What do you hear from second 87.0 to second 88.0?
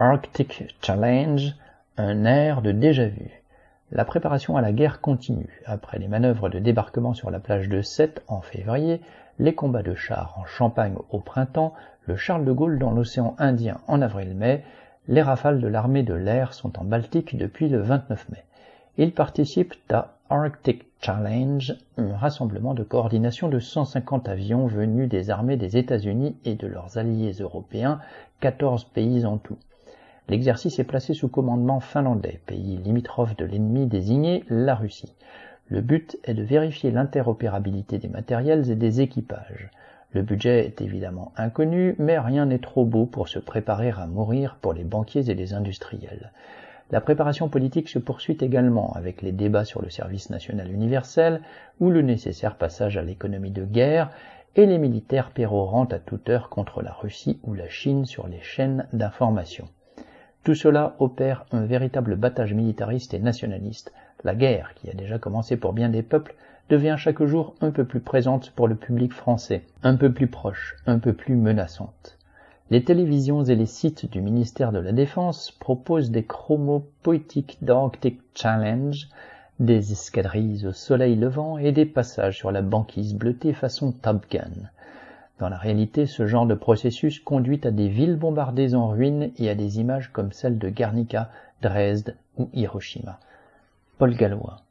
conduit à des